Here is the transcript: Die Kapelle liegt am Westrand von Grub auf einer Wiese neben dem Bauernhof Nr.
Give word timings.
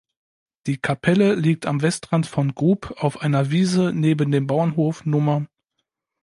Die 0.65 0.77
Kapelle 0.77 1.35
liegt 1.35 1.67
am 1.67 1.83
Westrand 1.83 2.25
von 2.25 2.55
Grub 2.55 2.89
auf 2.97 3.21
einer 3.21 3.51
Wiese 3.51 3.91
neben 3.93 4.31
dem 4.31 4.47
Bauernhof 4.47 5.05
Nr. 5.05 5.45